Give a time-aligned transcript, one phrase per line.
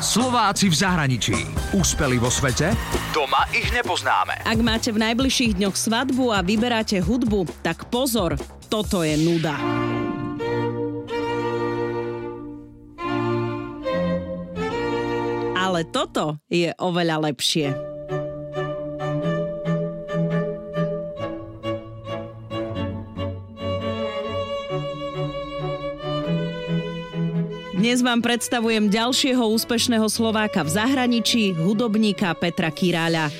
[0.00, 1.36] Slováci v zahraničí.
[1.76, 2.72] Úspeli vo svete?
[3.12, 4.48] Doma ich nepoznáme.
[4.48, 8.40] Ak máte v najbližších dňoch svadbu a vyberáte hudbu, tak pozor,
[8.72, 9.60] toto je nuda.
[15.52, 17.89] Ale toto je oveľa lepšie.
[27.80, 33.32] Dnes vám predstavujem ďalšieho úspešného Slováka v zahraničí, hudobníka Petra Kiráľa.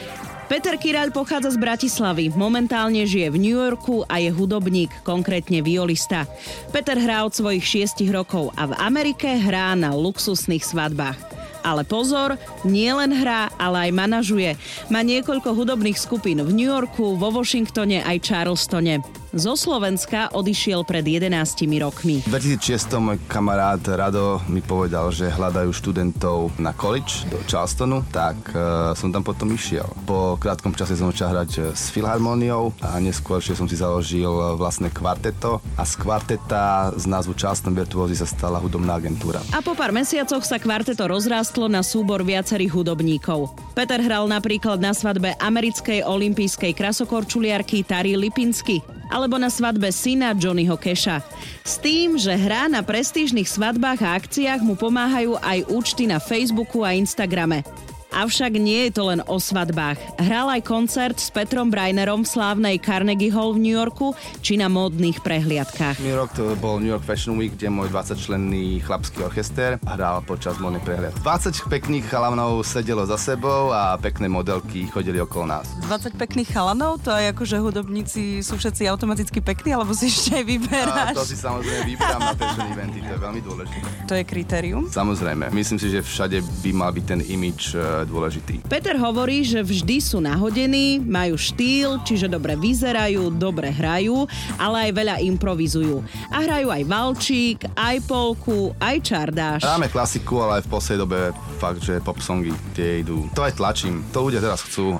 [0.48, 6.24] Peter Kiráľ pochádza z Bratislavy, momentálne žije v New Yorku a je hudobník, konkrétne violista.
[6.72, 11.20] Peter hrá od svojich šiestich rokov a v Amerike hrá na luxusných svadbách.
[11.60, 14.56] Ale pozor, nie len hrá, ale aj manažuje.
[14.88, 19.19] Má niekoľko hudobných skupín v New Yorku, vo Washingtone aj Charlestone.
[19.30, 21.30] Zo Slovenska odišiel pred 11
[21.78, 22.18] rokmi.
[22.26, 28.34] V 2006 môj kamarát Rado mi povedal, že hľadajú študentov na college do Charlestonu, tak
[28.50, 29.86] uh, som tam potom išiel.
[30.02, 34.26] Po krátkom čase som začal hrať e, s Filharmoniou a neskôr som si založil
[34.58, 39.38] vlastné kvarteto a z kvarteta z názvu Charleston Virtuosi sa stala hudobná agentúra.
[39.54, 43.54] A po pár mesiacoch sa kvarteto rozrástlo na súbor viacerých hudobníkov.
[43.78, 50.78] Peter hral napríklad na svadbe americkej olympijskej krasokorčuliarky Tari Lipinsky alebo na svadbe syna Johnnyho
[50.78, 51.20] Keša.
[51.66, 56.86] S tým, že hrá na prestížnych svadbách a akciách mu pomáhajú aj účty na Facebooku
[56.86, 57.66] a Instagrame.
[58.10, 59.94] Avšak nie je to len o svadbách.
[60.18, 64.66] Hral aj koncert s Petrom Brainerom v slávnej Carnegie Hall v New Yorku či na
[64.66, 66.02] módnych prehliadkách.
[66.02, 70.58] New York to bol New York Fashion Week, kde môj 20-členný chlapský orchester hral počas
[70.58, 71.14] módnych prehliad.
[71.22, 75.70] 20 pekných chalanov sedelo za sebou a pekné modelky chodili okolo nás.
[75.86, 76.98] 20 pekných chalanov?
[77.06, 81.14] To je ako, že hudobníci sú všetci automaticky pekní, alebo si ešte aj vyberáš?
[81.14, 83.88] A to si samozrejme vyberám na fashion eventy, to je veľmi dôležité.
[84.10, 84.84] To je kritérium?
[84.90, 85.54] Samozrejme.
[85.54, 88.54] Myslím si, že všade by mal byť ten imič eh, dôležitý.
[88.66, 94.24] Peter hovorí, že vždy sú nahodení, majú štýl, čiže dobre vyzerajú, dobre hrajú,
[94.56, 96.00] ale aj veľa improvizujú.
[96.32, 99.62] A hrajú aj valčík, aj polku, aj čardáš.
[99.62, 101.18] Hráme klasiku, ale aj v poslednej dobe
[101.60, 103.28] fakt, že pop songy tie idú.
[103.36, 104.96] To aj tlačím, to ľudia teraz chcú.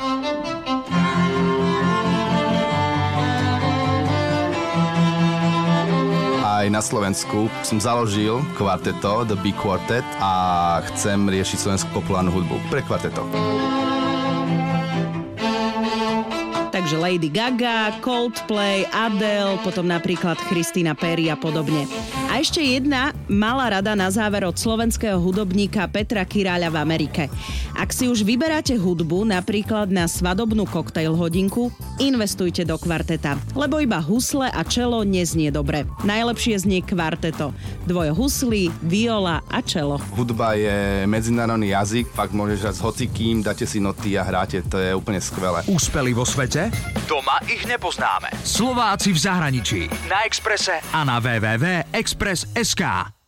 [6.60, 12.60] Aj na Slovensku som založil kvarteto The Big Quartet a chcem riešiť slovenskú populárnu hudbu
[12.68, 13.24] pre kvarteto.
[16.68, 21.88] Takže Lady Gaga, Coldplay, Adele, potom napríklad Christina Perry a podobne.
[22.40, 27.22] A ešte jedna malá rada na záver od slovenského hudobníka Petra Kiráľa v Amerike.
[27.76, 31.68] Ak si už vyberáte hudbu, napríklad na svadobnú koktejl hodinku,
[32.00, 35.84] investujte do kvarteta, lebo iba husle a čelo neznie dobre.
[36.00, 37.52] Najlepšie znie kvarteto.
[37.84, 40.00] Dvoje huslí, viola a čelo.
[40.16, 44.80] Hudba je medzinárodný jazyk, fakt môžeš hrať s hocikým, dáte si noty a hráte, to
[44.80, 45.60] je úplne skvelé.
[45.68, 46.72] Úspeli vo svete?
[47.04, 48.32] Doma ich nepoznáme.
[48.48, 49.80] Slováci v zahraničí.
[50.08, 51.20] Na Exprese a na
[52.30, 53.19] www.express.sk.